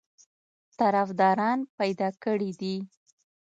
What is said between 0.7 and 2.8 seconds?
طرفداران پیدا کړي دي.